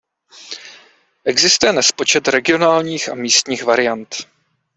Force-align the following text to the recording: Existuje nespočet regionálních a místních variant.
Existuje 1.25 1.73
nespočet 1.73 2.27
regionálních 2.27 3.09
a 3.09 3.15
místních 3.15 3.63
variant. 3.63 4.15